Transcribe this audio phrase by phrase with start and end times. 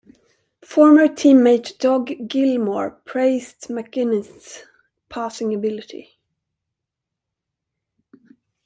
[0.65, 4.63] Former teammate Doug Gilmour praised MacInnis'
[5.09, 6.17] passing ability.